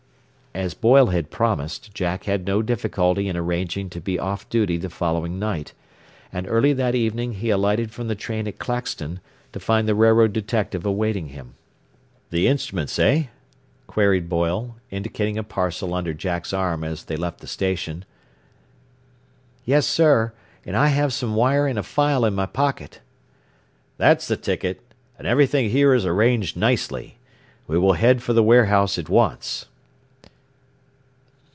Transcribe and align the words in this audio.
As 0.53 0.73
Boyle 0.73 1.07
had 1.07 1.31
promised, 1.31 1.93
Jack 1.93 2.25
had 2.25 2.45
no 2.45 2.61
difficulty 2.61 3.29
in 3.29 3.37
arranging 3.37 3.89
to 3.91 4.01
be 4.01 4.19
off 4.19 4.49
duty 4.49 4.75
the 4.75 4.89
following 4.89 5.39
night, 5.39 5.71
and 6.29 6.45
early 6.45 6.73
that 6.73 6.93
evening 6.93 7.35
he 7.35 7.49
alighted 7.49 7.91
from 7.91 8.09
the 8.09 8.15
train 8.15 8.45
at 8.49 8.59
Claxton, 8.59 9.21
to 9.53 9.61
find 9.61 9.87
the 9.87 9.95
railroad 9.95 10.33
detective 10.33 10.85
awaiting 10.85 11.27
him. 11.29 11.53
"The 12.31 12.49
instruments, 12.49 12.99
eh?" 12.99 13.27
queried 13.87 14.27
Boyle, 14.27 14.75
indicating 14.91 15.37
a 15.37 15.43
parcel 15.43 15.93
under 15.93 16.13
Jack's 16.13 16.51
arm 16.51 16.83
as 16.83 17.05
they 17.05 17.15
left 17.15 17.39
the 17.39 17.47
station. 17.47 18.03
"Yes, 19.63 19.87
sir; 19.87 20.33
and 20.65 20.75
I 20.75 20.87
have 20.87 21.13
some 21.13 21.33
wire 21.33 21.65
and 21.65 21.79
a 21.79 21.83
file 21.83 22.25
in 22.25 22.35
my 22.35 22.45
pocket." 22.45 22.99
"That's 23.97 24.27
the 24.27 24.35
ticket. 24.35 24.81
And 25.17 25.25
everything 25.25 25.69
here 25.69 25.93
is 25.93 26.05
arranged 26.05 26.57
nicely. 26.57 27.19
We 27.67 27.77
will 27.77 27.93
head 27.93 28.21
for 28.21 28.33
the 28.33 28.43
warehouse 28.43 28.99
at 28.99 29.07
once." 29.07 29.67